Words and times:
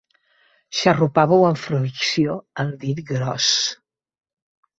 Xarrupàveu 0.77 1.45
amb 1.49 1.59
fruïció 1.65 2.39
el 2.65 2.73
dit 2.87 3.03
gros. 3.13 3.51